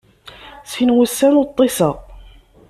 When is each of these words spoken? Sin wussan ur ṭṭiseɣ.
Sin 0.71 0.89
wussan 0.95 1.37
ur 1.39 1.47
ṭṭiseɣ. 1.51 1.95